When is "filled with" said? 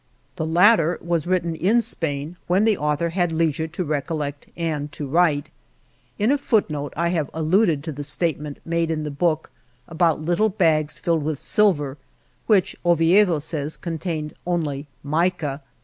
10.97-11.37